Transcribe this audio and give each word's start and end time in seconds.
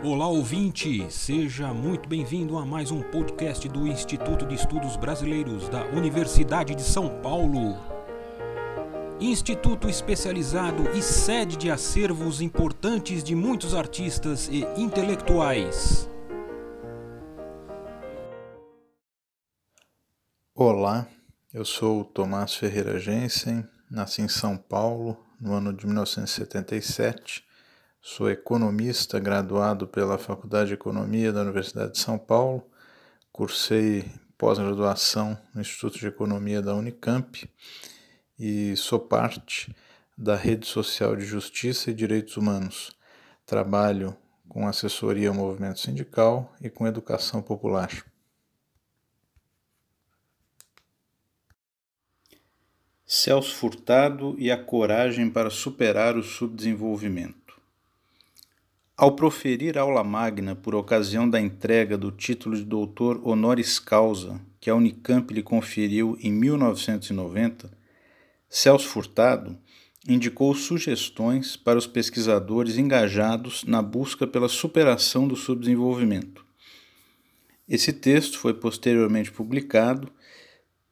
Olá 0.00 0.28
ouvinte, 0.28 1.10
seja 1.10 1.74
muito 1.74 2.08
bem-vindo 2.08 2.56
a 2.56 2.64
mais 2.64 2.92
um 2.92 3.02
podcast 3.02 3.68
do 3.68 3.84
Instituto 3.84 4.46
de 4.46 4.54
Estudos 4.54 4.96
Brasileiros 4.96 5.68
da 5.68 5.84
Universidade 5.86 6.72
de 6.76 6.82
São 6.82 7.20
Paulo. 7.20 7.76
Instituto 9.18 9.88
especializado 9.88 10.88
e 10.96 11.02
sede 11.02 11.56
de 11.56 11.68
acervos 11.68 12.40
importantes 12.40 13.24
de 13.24 13.34
muitos 13.34 13.74
artistas 13.74 14.46
e 14.46 14.60
intelectuais. 14.80 16.08
Olá, 20.54 21.08
eu 21.52 21.64
sou 21.64 22.02
o 22.02 22.04
Tomás 22.04 22.54
Ferreira 22.54 23.00
Jensen, 23.00 23.66
nasci 23.90 24.22
em 24.22 24.28
São 24.28 24.56
Paulo 24.56 25.16
no 25.40 25.52
ano 25.54 25.72
de 25.72 25.84
1977 25.86 27.47
Sou 28.00 28.30
economista, 28.30 29.18
graduado 29.18 29.86
pela 29.86 30.18
Faculdade 30.18 30.68
de 30.68 30.74
Economia 30.74 31.32
da 31.32 31.42
Universidade 31.42 31.92
de 31.92 31.98
São 31.98 32.16
Paulo. 32.16 32.64
Cursei 33.32 34.04
pós-graduação 34.38 35.36
no 35.52 35.60
Instituto 35.60 35.98
de 35.98 36.06
Economia 36.06 36.62
da 36.62 36.74
Unicamp 36.74 37.50
e 38.38 38.76
sou 38.76 39.00
parte 39.00 39.74
da 40.16 40.36
Rede 40.36 40.66
Social 40.66 41.16
de 41.16 41.24
Justiça 41.24 41.90
e 41.90 41.94
Direitos 41.94 42.36
Humanos. 42.36 42.96
Trabalho 43.44 44.16
com 44.48 44.66
assessoria 44.66 45.28
ao 45.28 45.34
movimento 45.34 45.80
sindical 45.80 46.54
e 46.60 46.70
com 46.70 46.86
educação 46.86 47.42
popular. 47.42 47.90
Celso 53.04 53.54
Furtado 53.54 54.36
e 54.38 54.50
a 54.50 54.62
coragem 54.62 55.30
para 55.30 55.50
superar 55.50 56.16
o 56.16 56.22
subdesenvolvimento. 56.22 57.37
Ao 59.00 59.12
proferir 59.12 59.78
aula 59.78 60.02
magna 60.02 60.56
por 60.56 60.74
ocasião 60.74 61.30
da 61.30 61.40
entrega 61.40 61.96
do 61.96 62.10
título 62.10 62.56
de 62.56 62.64
doutor 62.64 63.20
honoris 63.22 63.78
causa 63.78 64.40
que 64.58 64.68
a 64.68 64.74
Unicamp 64.74 65.32
lhe 65.32 65.40
conferiu 65.40 66.18
em 66.20 66.32
1990, 66.32 67.70
Celso 68.50 68.88
Furtado 68.88 69.56
indicou 70.08 70.52
sugestões 70.52 71.56
para 71.56 71.78
os 71.78 71.86
pesquisadores 71.86 72.76
engajados 72.76 73.62
na 73.62 73.80
busca 73.80 74.26
pela 74.26 74.48
superação 74.48 75.28
do 75.28 75.36
subdesenvolvimento. 75.36 76.44
Esse 77.68 77.92
texto 77.92 78.36
foi 78.36 78.52
posteriormente 78.52 79.30
publicado 79.30 80.10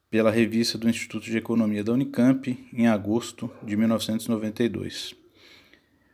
pela 0.09 0.31
revista 0.31 0.79
do 0.79 0.89
Instituto 0.89 1.25
de 1.25 1.39
Economia 1.39 1.83
da 1.83 1.93
Unicamp 1.93 2.57
em 2.73 2.87
agosto 2.87 3.51
de 3.65 3.77
1992. 3.77 5.26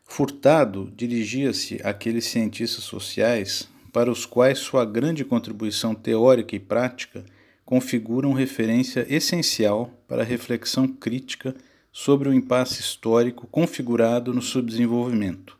Furtado 0.04 0.92
dirigia-se 0.94 1.80
àqueles 1.82 2.26
cientistas 2.26 2.84
sociais 2.84 3.68
para 3.92 4.10
os 4.10 4.26
quais 4.26 4.58
sua 4.58 4.84
grande 4.84 5.24
contribuição 5.24 5.94
teórica 5.94 6.56
e 6.56 6.60
prática 6.60 7.24
configuram 7.64 8.32
referência 8.32 9.06
essencial 9.08 9.90
para 10.06 10.22
a 10.22 10.24
reflexão 10.24 10.86
crítica 10.88 11.54
sobre 11.92 12.28
o 12.28 12.34
impasse 12.34 12.80
histórico 12.80 13.46
configurado 13.46 14.32
no 14.32 14.42
subdesenvolvimento, 14.42 15.58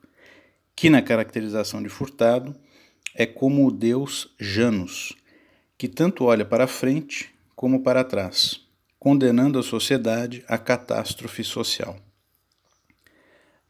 que 0.75 0.91
na 0.91 1.03
caracterização 1.03 1.83
de 1.83 1.89
Furtado 1.89 2.55
é 3.15 3.27
como 3.27 3.67
o 3.67 3.71
deus 3.71 4.35
Janus, 4.39 5.15
que 5.77 5.89
tanto 5.89 6.25
olha 6.25 6.45
para 6.45 6.67
frente 6.67 7.31
como 7.55 7.83
para 7.83 8.05
trás, 8.05 8.61
condenando 8.99 9.59
a 9.59 9.63
sociedade 9.63 10.43
à 10.49 10.57
catástrofe 10.57 11.45
social. 11.45 11.97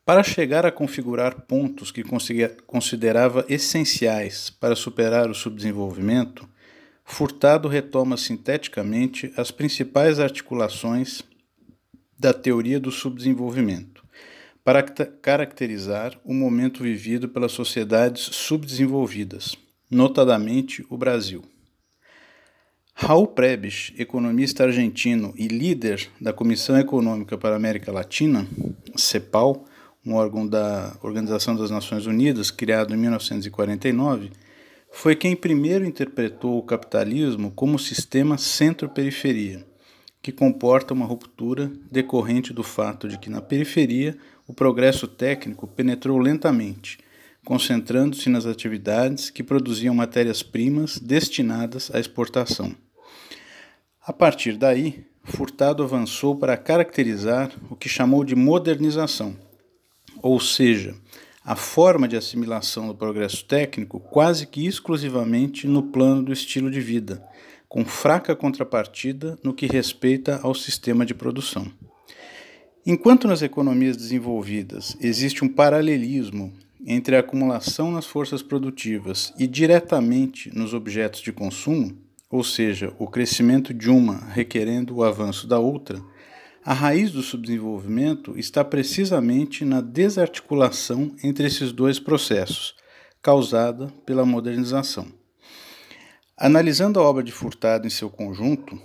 Para 0.05 0.25
chegar 0.25 0.67
a 0.67 0.73
configurar 0.73 1.43
pontos 1.43 1.93
que 1.93 2.03
considerava 2.67 3.45
essenciais 3.49 4.51
para 4.51 4.75
superar 4.75 5.31
o 5.31 5.35
subdesenvolvimento, 5.35 6.49
Furtado 7.05 7.69
retoma 7.69 8.17
sinteticamente 8.17 9.33
as 9.37 9.51
principais 9.51 10.19
articulações 10.19 11.23
da 12.19 12.33
teoria 12.33 12.81
do 12.81 12.91
subdesenvolvimento, 12.91 14.05
para 14.65 14.83
caracterizar 14.83 16.19
o 16.25 16.33
momento 16.33 16.83
vivido 16.83 17.29
pelas 17.29 17.53
sociedades 17.53 18.23
subdesenvolvidas, 18.23 19.57
notadamente 19.91 20.85
o 20.89 20.97
Brasil. 20.97 21.45
Raul 22.95 23.27
Prebisch, 23.27 23.93
economista 23.99 24.65
argentino 24.65 25.33
e 25.37 25.49
líder 25.49 26.09
da 26.21 26.33
Comissão 26.33 26.79
Econômica 26.79 27.37
para 27.37 27.55
a 27.55 27.57
América 27.57 27.91
Latina, 27.91 28.47
CEPAL, 28.97 29.65
um 30.05 30.15
órgão 30.15 30.47
da 30.47 30.97
Organização 31.03 31.55
das 31.55 31.71
Nações 31.71 32.07
Unidas, 32.07 32.51
criado 32.51 32.93
em 32.93 32.97
1949, 32.97 34.31
foi 34.91 35.15
quem 35.15 35.37
primeiro 35.37 35.85
interpretou 35.85 36.59
o 36.59 36.63
capitalismo 36.63 37.53
como 37.53 37.79
sistema 37.79 38.37
centro-periferia, 38.37 39.65
que 40.21 40.33
comporta 40.33 40.93
uma 40.93 41.07
ruptura 41.07 41.73
decorrente 41.91 42.53
do 42.53 42.63
fato 42.63 43.09
de 43.09 43.17
que 43.17 43.31
na 43.31 43.41
periferia 43.41 44.17
o 44.47 44.53
progresso 44.53 45.07
técnico 45.07 45.67
penetrou 45.69 46.19
lentamente, 46.19 46.99
concentrando-se 47.45 48.29
nas 48.29 48.45
atividades 48.45 49.31
que 49.31 49.43
produziam 49.43 49.95
matérias-primas 49.95 50.99
destinadas 50.99 51.91
à 51.95 51.99
exportação. 51.99 52.75
A 54.05 54.13
partir 54.13 54.57
daí, 54.57 55.07
Furtado 55.25 55.85
avançou 55.85 56.37
para 56.37 56.57
caracterizar 56.57 57.53
o 57.71 57.77
que 57.77 57.89
chamou 57.89 58.25
de 58.25 58.35
modernização 58.35 59.37
ou 60.23 60.39
seja, 60.41 60.95
a 61.45 61.57
forma 61.57 62.07
de 62.07 62.17
assimilação 62.17 62.87
do 62.87 62.95
progresso 62.95 63.45
técnico 63.45 63.99
quase 63.99 64.47
que 64.47 64.65
exclusivamente 64.65 65.67
no 65.67 65.83
plano 65.83 66.23
do 66.23 66.33
estilo 66.33 66.71
de 66.71 66.81
vida, 66.81 67.23
com 67.69 67.85
fraca 67.85 68.37
contrapartida 68.37 69.37
no 69.43 69.53
que 69.53 69.67
respeita 69.67 70.39
ao 70.43 70.55
sistema 70.55 71.05
de 71.05 71.15
produção. 71.15 71.67
Enquanto 72.87 73.27
nas 73.27 73.43
economias 73.43 73.97
desenvolvidas 73.97 74.97
existe 75.01 75.45
um 75.45 75.49
paralelismo 75.49 76.53
entre 76.87 77.17
a 77.17 77.21
acumulação 77.21 77.91
nas 77.91 78.07
forças 78.07 78.43
produtivas 78.43 79.33
e 79.39 79.47
diretamente 79.47 80.51
nos 80.57 80.75
objetos 80.75 81.21
de 81.21 81.33
consumo, 81.33 81.97
ou 82.29 82.43
seja, 82.43 82.93
o 82.99 83.07
crescimento 83.07 83.75
de 83.75 83.91
uma 83.91 84.19
requerendo 84.33 84.97
o 84.97 85.05
avanço 85.05 85.47
da 85.47 85.59
outra, 85.59 86.03
a 86.65 86.73
raiz 86.73 87.11
do 87.11 87.23
subdesenvolvimento 87.23 88.39
está 88.39 88.65
precisamente 88.65 89.65
na 89.65 89.81
desarticulação 89.81 91.15
entre 91.23 91.47
esses 91.47 91.73
dois 91.73 91.99
processos, 91.99 92.77
causada 93.21 93.93
pela 94.07 94.25
modernização. 94.25 95.09
Analisando 96.37 97.01
a 97.01 97.03
obra 97.03 97.23
de 97.23 97.33
Furtado 97.33 97.87
em 97.87 97.91
seu 97.91 98.09
conjunto, 98.09 98.81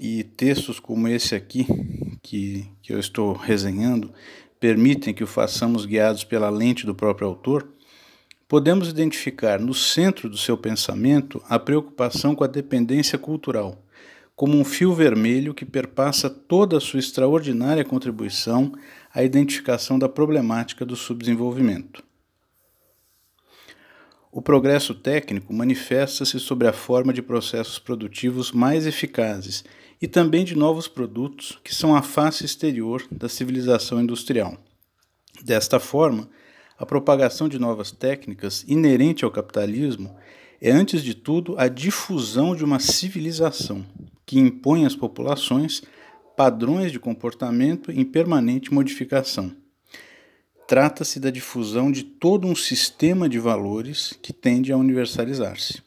e 0.00 0.24
textos 0.24 0.80
como 0.80 1.06
esse 1.06 1.34
aqui, 1.34 1.64
que, 2.20 2.68
que 2.82 2.92
eu 2.92 2.98
estou 2.98 3.34
resenhando, 3.34 4.12
permitem 4.58 5.14
que 5.14 5.24
o 5.24 5.26
façamos 5.28 5.86
guiados 5.86 6.24
pela 6.24 6.50
lente 6.50 6.84
do 6.84 6.94
próprio 6.94 7.28
autor, 7.28 7.68
podemos 8.48 8.88
identificar 8.88 9.60
no 9.60 9.72
centro 9.72 10.28
do 10.28 10.36
seu 10.36 10.58
pensamento 10.58 11.40
a 11.48 11.58
preocupação 11.58 12.34
com 12.34 12.42
a 12.42 12.48
dependência 12.48 13.16
cultural 13.16 13.80
como 14.42 14.58
um 14.58 14.64
fio 14.64 14.92
vermelho 14.92 15.54
que 15.54 15.64
perpassa 15.64 16.28
toda 16.28 16.76
a 16.76 16.80
sua 16.80 16.98
extraordinária 16.98 17.84
contribuição 17.84 18.72
à 19.14 19.22
identificação 19.22 19.96
da 19.96 20.08
problemática 20.08 20.84
do 20.84 20.96
subdesenvolvimento. 20.96 22.02
O 24.32 24.42
progresso 24.42 24.96
técnico 24.96 25.54
manifesta-se 25.54 26.40
sob 26.40 26.66
a 26.66 26.72
forma 26.72 27.12
de 27.12 27.22
processos 27.22 27.78
produtivos 27.78 28.50
mais 28.50 28.84
eficazes 28.84 29.64
e 30.00 30.08
também 30.08 30.44
de 30.44 30.56
novos 30.56 30.88
produtos 30.88 31.60
que 31.62 31.72
são 31.72 31.94
a 31.94 32.02
face 32.02 32.44
exterior 32.44 33.06
da 33.12 33.28
civilização 33.28 34.00
industrial. 34.00 34.58
Desta 35.44 35.78
forma, 35.78 36.28
a 36.76 36.84
propagação 36.84 37.48
de 37.48 37.60
novas 37.60 37.92
técnicas 37.92 38.64
inerente 38.66 39.24
ao 39.24 39.30
capitalismo 39.30 40.12
é, 40.60 40.72
antes 40.72 41.00
de 41.04 41.14
tudo, 41.14 41.54
a 41.58 41.68
difusão 41.68 42.56
de 42.56 42.64
uma 42.64 42.80
civilização, 42.80 43.86
que 44.26 44.38
impõe 44.38 44.84
às 44.84 44.96
populações 44.96 45.82
padrões 46.36 46.90
de 46.90 46.98
comportamento 46.98 47.90
em 47.90 48.04
permanente 48.04 48.72
modificação. 48.72 49.52
Trata-se 50.66 51.20
da 51.20 51.30
difusão 51.30 51.92
de 51.92 52.02
todo 52.02 52.46
um 52.46 52.54
sistema 52.54 53.28
de 53.28 53.38
valores 53.38 54.18
que 54.22 54.32
tende 54.32 54.72
a 54.72 54.76
universalizar-se. 54.76 55.82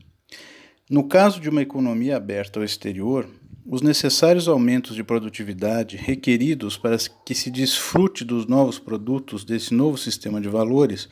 No 0.90 1.08
caso 1.08 1.40
de 1.40 1.50
uma 1.50 1.64
economia 1.64 2.16
aberta 2.16 2.60
ao 2.60 2.64
exterior, 2.64 3.28
os 3.66 3.82
necessários 3.82 4.48
aumentos 4.48 4.96
de 4.96 5.04
produtividade 5.04 5.98
requeridos 5.98 6.78
para 6.78 6.98
que 7.26 7.34
se 7.34 7.50
desfrute 7.50 8.24
dos 8.24 8.46
novos 8.46 8.78
produtos 8.78 9.44
desse 9.44 9.74
novo 9.74 9.98
sistema 9.98 10.40
de 10.40 10.48
valores 10.48 11.10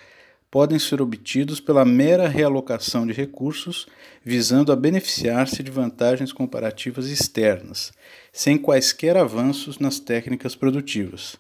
podem 0.54 0.78
ser 0.78 1.02
obtidos 1.02 1.60
pela 1.60 1.84
mera 1.84 2.28
realocação 2.28 3.08
de 3.08 3.12
recursos, 3.12 3.88
visando 4.24 4.72
a 4.72 4.76
beneficiar-se 4.76 5.64
de 5.64 5.72
vantagens 5.72 6.32
comparativas 6.32 7.08
externas, 7.08 7.92
sem 8.32 8.56
quaisquer 8.56 9.18
avanços 9.18 9.80
nas 9.80 9.98
técnicas 9.98 10.54
produtivas. 10.54 11.38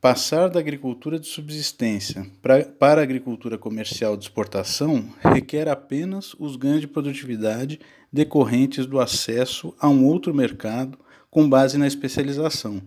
Passar 0.00 0.48
da 0.48 0.58
agricultura 0.58 1.20
de 1.20 1.28
subsistência 1.28 2.26
pra, 2.42 2.64
para 2.64 3.00
a 3.00 3.04
agricultura 3.04 3.56
comercial 3.56 4.16
de 4.16 4.24
exportação 4.24 5.08
requer 5.22 5.68
apenas 5.68 6.34
os 6.36 6.56
ganhos 6.56 6.80
de 6.80 6.88
produtividade 6.88 7.78
decorrentes 8.12 8.86
do 8.86 8.98
acesso 8.98 9.72
a 9.78 9.88
um 9.88 10.04
outro 10.04 10.34
mercado 10.34 10.98
com 11.30 11.48
base 11.48 11.78
na 11.78 11.86
especialização, 11.86 12.82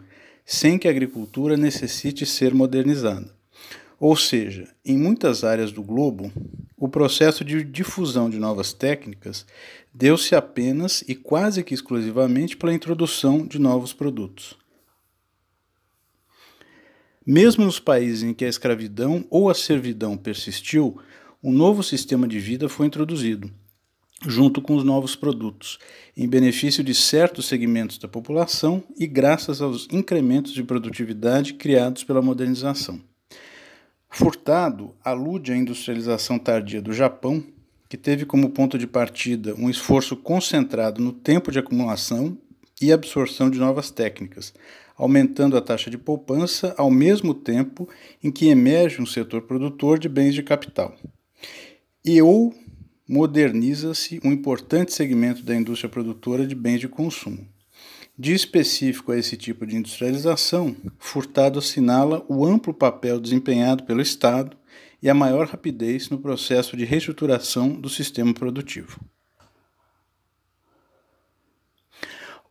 sem 0.45 0.77
que 0.77 0.89
a 0.89 0.91
agricultura 0.91 1.55
necessite 1.55 2.25
ser 2.25 2.53
modernizada. 2.53 3.34
Ou 4.07 4.15
seja, 4.15 4.67
em 4.85 4.95
muitas 4.95 5.43
áreas 5.43 5.71
do 5.71 5.81
globo, 5.81 6.31
o 6.77 6.87
processo 6.87 7.43
de 7.43 7.63
difusão 7.63 8.29
de 8.29 8.37
novas 8.37 8.71
técnicas 8.71 9.47
deu-se 9.91 10.35
apenas 10.35 11.03
e 11.07 11.15
quase 11.15 11.63
que 11.63 11.73
exclusivamente 11.73 12.55
pela 12.55 12.71
introdução 12.71 13.47
de 13.47 13.57
novos 13.57 13.93
produtos. 13.93 14.55
Mesmo 17.25 17.65
nos 17.65 17.79
países 17.79 18.21
em 18.21 18.31
que 18.31 18.45
a 18.45 18.47
escravidão 18.47 19.25
ou 19.27 19.49
a 19.49 19.55
servidão 19.55 20.15
persistiu, 20.15 20.99
um 21.43 21.51
novo 21.51 21.81
sistema 21.81 22.27
de 22.27 22.37
vida 22.37 22.69
foi 22.69 22.85
introduzido, 22.85 23.49
junto 24.27 24.61
com 24.61 24.75
os 24.75 24.83
novos 24.83 25.15
produtos, 25.15 25.79
em 26.15 26.29
benefício 26.29 26.83
de 26.83 26.93
certos 26.93 27.47
segmentos 27.47 27.97
da 27.97 28.07
população 28.07 28.83
e 28.99 29.07
graças 29.07 29.63
aos 29.63 29.87
incrementos 29.91 30.53
de 30.53 30.63
produtividade 30.63 31.55
criados 31.55 32.03
pela 32.03 32.21
modernização. 32.21 33.01
Furtado 34.17 34.95
alude 35.03 35.51
à 35.51 35.57
industrialização 35.57 36.39
tardia 36.39 36.81
do 36.81 36.93
Japão, 36.93 37.43
que 37.89 37.97
teve 37.97 38.25
como 38.25 38.49
ponto 38.49 38.77
de 38.77 38.87
partida 38.87 39.53
um 39.55 39.69
esforço 39.69 40.15
concentrado 40.15 41.01
no 41.01 41.11
tempo 41.11 41.51
de 41.51 41.59
acumulação 41.59 42.37
e 42.81 42.93
absorção 42.93 43.49
de 43.49 43.59
novas 43.59 43.91
técnicas, 43.91 44.53
aumentando 44.95 45.57
a 45.57 45.61
taxa 45.61 45.89
de 45.91 45.97
poupança 45.97 46.73
ao 46.77 46.89
mesmo 46.89 47.33
tempo 47.33 47.89
em 48.23 48.31
que 48.31 48.47
emerge 48.47 49.01
um 49.01 49.05
setor 49.05 49.41
produtor 49.41 49.99
de 49.99 50.07
bens 50.07 50.33
de 50.33 50.43
capital. 50.43 50.95
E 52.05 52.21
ou 52.21 52.55
moderniza-se 53.05 54.21
um 54.23 54.31
importante 54.31 54.93
segmento 54.93 55.43
da 55.43 55.53
indústria 55.53 55.89
produtora 55.89 56.47
de 56.47 56.55
bens 56.55 56.79
de 56.79 56.87
consumo. 56.87 57.45
De 58.17 58.33
específico 58.33 59.11
a 59.11 59.17
esse 59.17 59.35
tipo 59.35 59.65
de 59.65 59.75
industrialização, 59.75 60.73
Furtado 60.97 61.59
assinala 61.59 62.25
o 62.29 62.45
amplo 62.45 62.73
papel 62.73 63.19
desempenhado 63.19 63.83
pelo 63.83 64.01
Estado 64.01 64.55
e 65.03 65.09
a 65.09 65.13
maior 65.13 65.47
rapidez 65.47 66.09
no 66.09 66.17
processo 66.17 66.77
de 66.77 66.85
reestruturação 66.85 67.69
do 67.69 67.89
sistema 67.89 68.33
produtivo. 68.33 69.01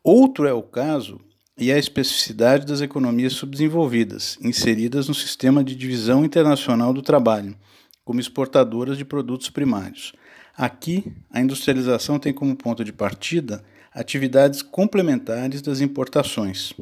Outro 0.02 0.46
é 0.46 0.52
o 0.52 0.62
caso 0.62 1.18
e 1.56 1.72
a 1.72 1.78
especificidade 1.78 2.66
das 2.66 2.82
economias 2.82 3.32
subdesenvolvidas, 3.32 4.36
inseridas 4.42 5.08
no 5.08 5.14
sistema 5.14 5.64
de 5.64 5.74
divisão 5.74 6.26
internacional 6.26 6.92
do 6.92 7.00
trabalho, 7.00 7.56
como 8.04 8.20
exportadoras 8.20 8.98
de 8.98 9.04
produtos 9.04 9.48
primários. 9.48 10.12
Aqui, 10.54 11.10
a 11.30 11.40
industrialização 11.40 12.18
tem 12.18 12.34
como 12.34 12.54
ponto 12.54 12.84
de 12.84 12.92
partida 12.92 13.64
atividades 13.94 14.60
complementares 14.60 15.62
das 15.62 15.80
importações, 15.80 16.72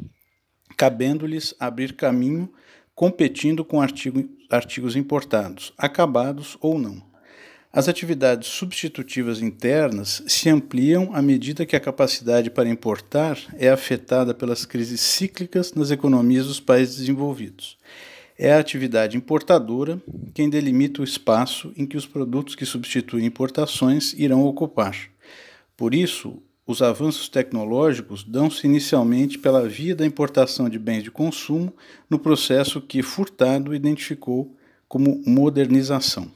cabendo-lhes 0.75 1.53
abrir 1.59 1.93
caminho 1.93 2.51
competindo 2.95 3.63
com 3.63 3.79
artigo, 3.79 4.27
artigos 4.49 4.95
importados, 4.95 5.71
acabados 5.77 6.57
ou 6.59 6.79
não. 6.79 7.13
As 7.71 7.87
atividades 7.87 8.49
substitutivas 8.49 9.41
internas 9.41 10.23
se 10.27 10.47
ampliam 10.47 11.09
à 11.13 11.23
medida 11.23 11.65
que 11.65 11.75
a 11.75 11.79
capacidade 11.79 12.51
para 12.51 12.69
importar 12.69 13.37
é 13.57 13.69
afetada 13.69 14.31
pelas 14.31 14.63
crises 14.63 15.01
cíclicas 15.01 15.73
nas 15.73 15.89
economias 15.89 16.45
dos 16.45 16.59
países 16.59 16.97
desenvolvidos. 16.97 17.77
É 18.37 18.53
a 18.53 18.59
atividade 18.59 19.17
importadora 19.17 19.99
quem 20.35 20.49
delimita 20.49 21.01
o 21.01 21.03
espaço 21.03 21.73
em 21.75 21.85
que 21.85 21.97
os 21.97 22.05
produtos 22.05 22.53
que 22.53 22.65
substituem 22.65 23.25
importações 23.25 24.13
irão 24.13 24.43
ocupar. 24.43 24.95
Por 25.75 25.95
isso, 25.95 26.43
os 26.65 26.81
avanços 26.81 27.27
tecnológicos 27.27 28.23
dão-se 28.23 28.65
inicialmente 28.65 29.37
pela 29.37 29.67
via 29.67 29.95
da 29.95 30.05
importação 30.05 30.69
de 30.69 30.79
bens 30.79 31.03
de 31.03 31.11
consumo 31.11 31.73
no 32.09 32.17
processo 32.17 32.81
que 32.81 33.03
Furtado 33.03 33.75
identificou 33.75 34.55
como 34.87 35.21
modernização. 35.25 36.31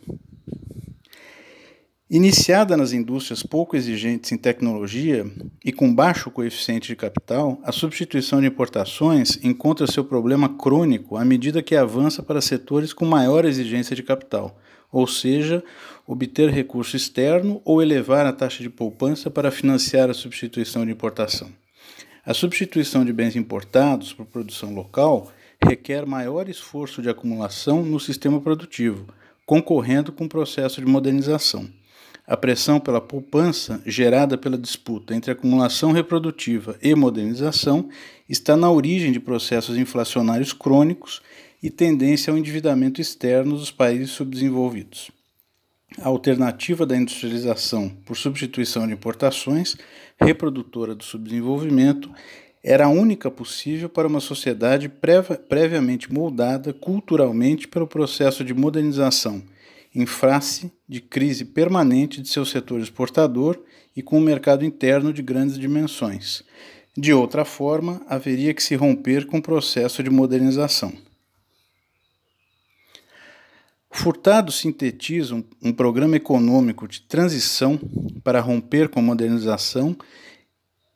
Iniciada 2.09 2.77
nas 2.77 2.93
indústrias 2.93 3.43
pouco 3.43 3.75
exigentes 3.75 4.31
em 4.31 4.37
tecnologia 4.37 5.29
e 5.63 5.73
com 5.73 5.93
baixo 5.93 6.31
coeficiente 6.31 6.87
de 6.87 6.95
capital, 6.95 7.59
a 7.63 7.71
substituição 7.73 8.39
de 8.39 8.47
importações 8.47 9.37
encontra 9.43 9.85
seu 9.85 10.05
problema 10.05 10.47
crônico 10.57 11.17
à 11.17 11.25
medida 11.25 11.61
que 11.61 11.75
avança 11.75 12.23
para 12.23 12.39
setores 12.39 12.93
com 12.93 13.05
maior 13.05 13.43
exigência 13.43 13.93
de 13.93 14.03
capital, 14.03 14.57
ou 14.91 15.05
seja, 15.07 15.63
obter 16.05 16.49
recurso 16.49 16.95
externo 16.95 17.61
ou 17.65 17.81
elevar 17.81 18.25
a 18.25 18.33
taxa 18.33 18.63
de 18.63 18.69
poupança 18.69 19.29
para 19.29 19.51
financiar 19.51 20.09
a 20.09 20.13
substituição 20.13 20.85
de 20.85 20.91
importação. 20.91 21.49
A 22.25 22.33
substituição 22.33 23.05
de 23.05 23.13
bens 23.13 23.35
importados 23.35 24.13
por 24.13 24.25
produção 24.25 24.73
local 24.73 25.31
requer 25.63 26.05
maior 26.05 26.49
esforço 26.49 27.01
de 27.01 27.09
acumulação 27.09 27.83
no 27.83 27.99
sistema 27.99 28.39
produtivo, 28.39 29.07
concorrendo 29.45 30.11
com 30.11 30.25
o 30.25 30.29
processo 30.29 30.81
de 30.81 30.87
modernização. 30.87 31.69
A 32.25 32.35
pressão 32.35 32.77
pela 32.77 32.99
poupança, 32.99 33.81
gerada 33.85 34.37
pela 34.37 34.57
disputa 34.57 35.15
entre 35.15 35.31
acumulação 35.31 35.93
reprodutiva 35.93 36.77
e 36.81 36.93
modernização, 36.93 37.87
está 38.27 38.57
na 38.57 38.69
origem 38.69 39.13
de 39.13 39.19
processos 39.21 39.77
inflacionários 39.77 40.51
crônicos 40.51 41.21
e 41.67 41.69
tendência 41.69 42.31
ao 42.31 42.37
endividamento 42.37 43.01
externo 43.01 43.57
dos 43.57 43.71
países 43.71 44.11
subdesenvolvidos. 44.11 45.11
A 45.99 46.07
alternativa 46.07 46.85
da 46.85 46.95
industrialização 46.95 47.89
por 48.05 48.15
substituição 48.15 48.87
de 48.87 48.93
importações, 48.93 49.75
reprodutora 50.17 50.95
do 50.95 51.03
subdesenvolvimento, 51.03 52.09
era 52.63 52.85
a 52.85 52.89
única 52.89 53.29
possível 53.29 53.89
para 53.89 54.07
uma 54.07 54.21
sociedade 54.21 54.89
previamente 55.49 56.11
moldada 56.11 56.71
culturalmente 56.71 57.67
pelo 57.67 57.85
processo 57.85 58.45
de 58.45 58.53
modernização 58.53 59.43
em 59.93 60.05
face 60.05 60.71
de 60.87 61.01
crise 61.01 61.43
permanente 61.43 62.21
de 62.21 62.29
seu 62.29 62.45
setor 62.45 62.79
exportador 62.79 63.61
e 63.93 64.01
com 64.01 64.19
um 64.19 64.23
mercado 64.23 64.63
interno 64.63 65.11
de 65.11 65.21
grandes 65.21 65.59
dimensões. 65.59 66.43
De 66.95 67.11
outra 67.11 67.43
forma, 67.43 68.01
haveria 68.07 68.53
que 68.53 68.63
se 68.63 68.73
romper 68.73 69.25
com 69.25 69.39
o 69.39 69.41
processo 69.41 70.01
de 70.01 70.09
modernização. 70.09 70.93
Furtado 74.07 74.53
sintetiza 74.53 75.35
um, 75.35 75.43
um 75.61 75.73
programa 75.73 76.15
econômico 76.15 76.87
de 76.87 77.01
transição 77.01 77.77
para 78.23 78.39
romper 78.39 78.87
com 78.87 79.01
a 79.01 79.03
modernização 79.03 79.97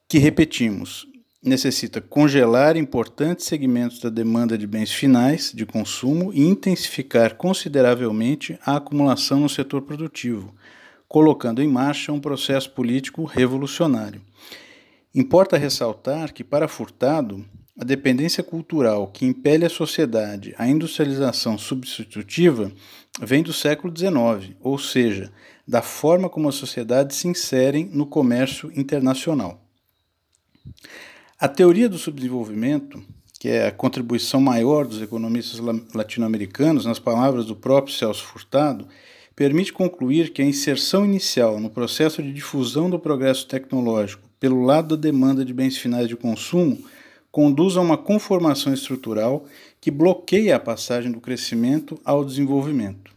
que, 0.08 0.18
repetimos, 0.18 1.06
necessita 1.44 2.00
congelar 2.00 2.78
importantes 2.78 3.48
segmentos 3.48 4.00
da 4.00 4.08
demanda 4.10 4.58
de 4.58 4.66
bens 4.66 4.94
finais 4.94 5.52
de 5.54 5.66
consumo 5.66 6.32
e 6.34 6.40
intensificar 6.40 7.36
consideravelmente 7.36 8.58
a 8.66 8.78
acumulação 8.78 9.42
no 9.42 9.50
setor 9.50 9.82
produtivo, 9.82 10.56
colocando 11.06 11.62
em 11.62 11.68
marcha 11.68 12.14
um 12.14 12.20
processo 12.22 12.72
político 12.72 13.26
revolucionário. 13.26 14.22
Importa 15.14 15.58
ressaltar 15.58 16.32
que, 16.32 16.46
para 16.46 16.66
Furtado, 16.66 17.46
a 17.82 17.84
dependência 17.84 18.44
cultural 18.44 19.08
que 19.08 19.26
impele 19.26 19.66
a 19.66 19.70
sociedade 19.70 20.54
à 20.56 20.68
industrialização 20.68 21.58
substitutiva 21.58 22.72
vem 23.20 23.44
do 23.44 23.52
século 23.52 23.94
XIX, 23.96 24.56
ou 24.62 24.78
seja, 24.78 25.32
da 25.68 25.82
forma 25.82 26.30
como 26.30 26.48
as 26.48 26.56
sociedades 26.56 27.18
se 27.18 27.28
inserem 27.28 27.90
no 27.92 28.06
comércio 28.06 28.72
internacional. 28.76 29.62
A 31.40 31.48
teoria 31.48 31.90
do 31.90 31.98
subdesenvolvimento, 31.98 33.04
que 33.40 33.50
é 33.50 33.68
a 33.68 33.72
contribuição 33.72 34.40
maior 34.40 34.86
dos 34.86 35.02
economistas 35.02 35.60
latino-americanos, 35.94 36.86
nas 36.86 37.00
palavras 37.00 37.46
do 37.46 37.56
próprio 37.56 37.96
Celso 37.96 38.24
Furtado, 38.24 38.88
permite 39.36 39.74
concluir 39.74 40.32
que 40.32 40.42
a 40.42 40.46
inserção 40.46 41.04
inicial 41.04 41.60
no 41.60 41.70
processo 41.70 42.22
de 42.22 42.32
difusão 42.32 42.90
do 42.90 43.00
progresso 43.00 43.48
tecnológico 43.48 44.30
pelo 44.40 44.64
lado 44.64 44.96
da 44.96 45.02
demanda 45.02 45.44
de 45.44 45.54
bens 45.54 45.78
finais 45.78 46.08
de 46.08 46.16
consumo 46.16 46.78
conduz 47.32 47.78
a 47.78 47.82
uma 47.82 47.98
conformação 47.98 48.74
estrutural 48.74 49.46
que 49.82 49.90
bloqueia 49.90 50.56
a 50.56 50.60
passagem 50.60 51.12
do 51.12 51.20
crescimento 51.20 52.00
ao 52.06 52.24
desenvolvimento. 52.24 53.12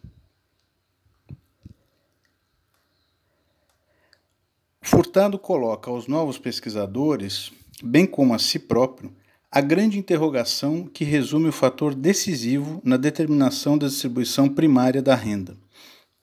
Furtado 4.80 5.38
coloca 5.38 5.90
aos 5.90 6.06
novos 6.06 6.38
pesquisadores 6.38 7.52
bem 7.82 8.06
como 8.06 8.34
a 8.34 8.38
si 8.38 8.58
próprio, 8.58 9.12
a 9.50 9.60
grande 9.60 9.98
interrogação 9.98 10.86
que 10.86 11.04
resume 11.04 11.48
o 11.48 11.52
fator 11.52 11.94
decisivo 11.94 12.80
na 12.82 12.96
determinação 12.96 13.76
da 13.76 13.86
distribuição 13.86 14.48
primária 14.48 15.02
da 15.02 15.14
renda. 15.14 15.56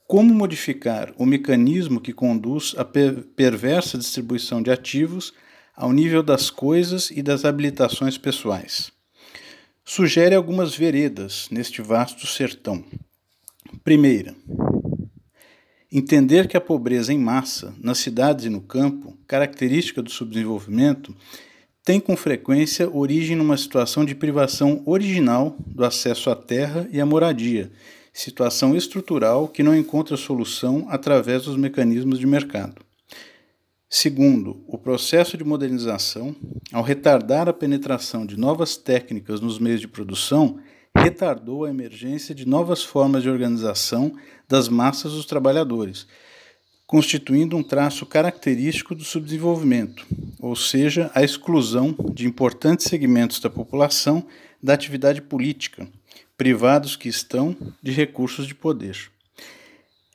Como 0.08 0.34
modificar 0.34 1.14
o 1.18 1.26
mecanismo 1.26 2.02
que 2.02 2.12
conduz 2.12 2.76
à 2.78 2.84
perversa 2.84 3.98
distribuição 3.98 4.62
de 4.62 4.70
ativos 4.70 5.34
ao 5.76 5.94
nível 5.94 6.22
das 6.22 6.50
coisas 6.50 7.10
e 7.12 7.22
das 7.22 7.46
habilitações 7.46 8.18
pessoais? 8.18 8.92
Sugere 9.84 10.36
algumas 10.36 10.76
veredas 10.76 11.48
neste 11.52 11.82
vasto 11.82 12.28
sertão. 12.28 12.84
Primeira, 13.84 14.36
entender 15.92 16.48
que 16.48 16.56
a 16.56 16.62
pobreza 16.62 17.12
em 17.12 17.20
massa, 17.20 17.74
nas 17.82 17.98
cidades 17.98 18.46
e 18.46 18.50
no 18.50 18.62
campo, 18.62 19.18
característica 19.28 20.02
do 20.02 20.10
subdesenvolvimento, 20.10 21.16
tem 21.84 22.00
com 22.00 22.16
frequência 22.16 22.90
origem 22.90 23.36
numa 23.36 23.58
situação 23.58 24.06
de 24.06 24.14
privação 24.14 24.84
original 24.86 25.56
do 25.66 25.84
acesso 25.84 26.30
à 26.30 26.36
terra 26.36 26.88
e 26.92 27.02
à 27.02 27.06
moradia, 27.06 27.72
situação 28.14 28.76
estrutural 28.76 29.48
que 29.48 29.64
não 29.64 29.76
encontra 29.76 30.16
solução 30.16 30.86
através 30.90 31.44
dos 31.44 31.58
mecanismos 31.58 32.20
de 32.20 32.28
mercado. 32.28 32.91
Segundo, 33.94 34.64
o 34.68 34.78
processo 34.78 35.38
de 35.38 35.44
modernização, 35.44 36.34
ao 36.72 36.82
retardar 36.82 37.50
a 37.50 37.54
penetração 37.54 38.26
de 38.26 38.40
novas 38.40 38.78
técnicas 38.78 39.42
nos 39.42 39.60
meios 39.60 39.82
de 39.82 39.88
produção, 39.88 40.62
retardou 40.96 41.66
a 41.66 41.70
emergência 41.70 42.34
de 42.34 42.48
novas 42.48 42.82
formas 42.82 43.22
de 43.22 43.30
organização 43.30 44.16
das 44.48 44.70
massas 44.70 45.12
dos 45.12 45.26
trabalhadores, 45.26 46.08
constituindo 46.88 47.58
um 47.58 47.62
traço 47.62 48.06
característico 48.06 48.96
do 48.96 49.04
subdesenvolvimento, 49.04 50.08
ou 50.40 50.56
seja, 50.56 51.12
a 51.14 51.22
exclusão 51.22 51.94
de 52.14 52.26
importantes 52.26 52.86
segmentos 52.86 53.42
da 53.42 53.50
população 53.50 54.26
da 54.64 54.74
atividade 54.74 55.22
política, 55.22 55.86
privados 56.38 56.96
que 56.96 57.10
estão 57.10 57.54
de 57.84 57.92
recursos 57.92 58.48
de 58.48 58.56
poder. 58.56 59.12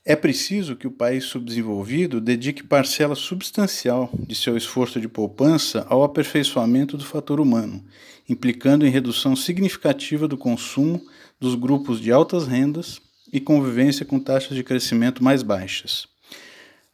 É 0.09 0.15
preciso 0.15 0.77
que 0.77 0.87
o 0.87 0.91
país 0.93 1.25
subdesenvolvido 1.25 2.21
dedique 2.21 2.63
parcela 2.63 3.17
substancial 3.17 4.09
de 4.17 4.37
seu 4.37 4.57
esforço 4.57 5.01
de 5.01 5.09
poupança 5.09 5.85
ao 5.91 6.05
aperfeiçoamento 6.05 6.97
do 6.97 7.05
fator 7.05 7.41
humano, 7.41 7.85
implicando 8.29 8.87
em 8.87 8.89
redução 8.89 9.35
significativa 9.35 10.29
do 10.29 10.37
consumo 10.37 11.05
dos 11.41 11.57
grupos 11.57 12.01
de 12.01 12.13
altas 12.13 12.47
rendas 12.47 13.01
e 13.33 13.41
convivência 13.41 14.07
com 14.07 14.21
taxas 14.21 14.57
de 14.57 14.63
crescimento 14.63 15.25
mais 15.25 15.43
baixas. 15.43 16.07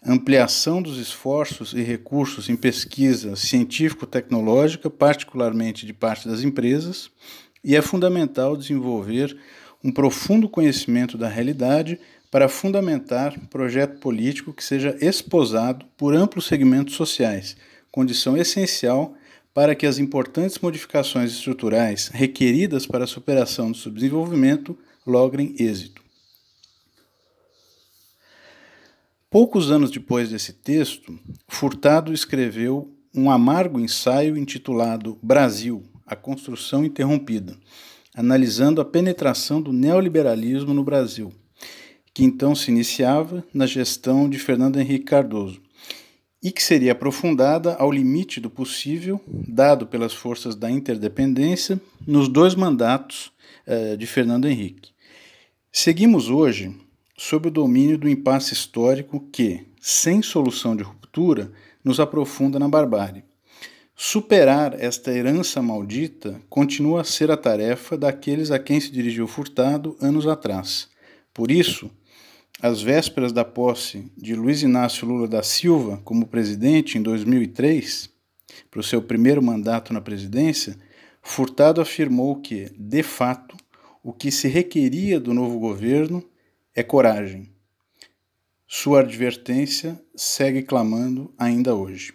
Ampliação 0.03 0.81
dos 0.81 0.97
esforços 0.97 1.75
e 1.75 1.83
recursos 1.83 2.49
em 2.49 2.57
pesquisa 2.57 3.37
científico-tecnológica, 3.37 4.89
particularmente 4.89 5.85
de 5.85 5.93
parte 5.93 6.27
das 6.27 6.43
empresas, 6.43 7.11
e 7.63 7.77
é 7.77 7.83
fundamental 7.83 8.57
desenvolver 8.57 9.37
um 9.85 9.93
profundo 9.93 10.49
conhecimento 10.49 11.19
da 11.19 11.29
realidade 11.29 12.01
para 12.33 12.49
fundamentar 12.49 13.39
projeto 13.51 14.01
político 14.01 14.55
que 14.55 14.65
seja 14.65 14.97
esposado 15.03 15.85
por 15.99 16.17
amplos 16.17 16.47
segmentos 16.47 16.95
sociais, 16.95 17.55
condição 17.91 18.39
essencial 18.39 19.15
para 19.53 19.75
que 19.75 19.85
as 19.85 19.99
importantes 19.99 20.59
modificações 20.59 21.31
estruturais 21.31 22.09
requeridas 22.09 22.87
para 22.87 23.05
a 23.05 23.07
superação 23.07 23.71
do 23.71 23.77
subdesenvolvimento 23.77 24.79
logrem 25.07 25.55
êxito. 25.59 26.03
Poucos 29.29 29.71
anos 29.71 29.91
depois 29.91 30.31
desse 30.31 30.55
texto, 30.55 31.19
Furtado 31.47 32.15
escreveu 32.15 32.97
um 33.15 33.31
amargo 33.31 33.79
ensaio 33.79 34.39
intitulado 34.39 35.19
Brasil, 35.23 35.83
a 36.07 36.17
construção 36.17 36.83
interrompida, 36.83 37.59
analisando 38.15 38.81
a 38.81 38.87
penetração 38.87 39.61
do 39.61 39.71
neoliberalismo 39.71 40.73
no 40.73 40.83
Brasil, 40.83 41.31
que 42.15 42.25
então 42.25 42.55
se 42.55 42.71
iniciava 42.71 43.45
na 43.53 43.67
gestão 43.67 44.29
de 44.29 44.39
Fernando 44.39 44.79
Henrique 44.79 45.07
Cardoso 45.07 45.61
e 46.43 46.51
que 46.51 46.63
seria 46.63 46.93
aprofundada 46.93 47.75
ao 47.77 47.91
limite 47.91 48.41
do 48.41 48.51
possível, 48.51 49.21
dado 49.27 49.87
pelas 49.87 50.13
forças 50.13 50.57
da 50.57 50.69
interdependência, 50.69 51.81
nos 52.05 52.29
dois 52.29 52.55
mandatos 52.55 53.33
eh, 53.65 53.97
de 53.97 54.07
Fernando 54.07 54.49
Henrique. 54.49 54.91
Seguimos 55.71 56.29
hoje 56.29 56.77
sob 57.17 57.47
o 57.47 57.51
domínio 57.51 57.97
do 57.97 58.09
impasse 58.09 58.53
histórico 58.53 59.21
que, 59.33 59.65
sem 59.81 60.21
solução 60.21 60.75
de 60.75 60.83
ruptura, 60.83 61.53
nos 61.85 62.01
aprofunda 62.01 62.59
na 62.59 62.69
barbárie. 62.69 63.23
Superar 63.95 64.75
esta 64.81 65.13
herança 65.13 65.63
maldita 65.63 66.43
continua 66.51 67.03
a 67.03 67.05
ser 67.05 67.31
a 67.31 67.37
tarefa 67.37 67.97
daqueles 67.97 68.51
a 68.51 68.59
quem 68.59 68.81
se 68.81 68.91
dirigiu 68.91 69.29
Furtado 69.29 69.97
anos 70.01 70.27
atrás. 70.27 70.89
Por 71.33 71.53
isso, 71.53 71.89
às 72.63 72.81
vésperas 72.81 73.33
da 73.33 73.45
posse 73.45 74.09
de 74.17 74.37
Luiz 74.37 74.63
Inácio 74.63 75.05
Lula 75.05 75.27
da 75.27 75.43
Silva 75.43 76.01
como 76.05 76.29
presidente 76.29 76.97
em 76.97 77.03
2003, 77.03 78.09
para 78.71 78.79
o 78.79 78.85
seu 78.85 79.03
primeiro 79.03 79.43
mandato 79.43 79.93
na 79.93 80.01
presidência, 80.01 80.79
Furtado 81.21 81.81
afirmou 81.81 82.41
que, 82.41 82.71
de 82.79 83.03
fato, 83.03 83.57
o 84.01 84.13
que 84.13 84.31
se 84.31 84.47
requeria 84.47 85.19
do 85.19 85.35
novo 85.35 85.59
governo 85.59 86.23
é 86.73 86.85
coragem. 86.85 87.51
Sua 88.67 89.01
advertência 89.01 90.01
segue 90.15 90.63
clamando 90.63 91.35
ainda 91.37 91.75
hoje. 91.75 92.15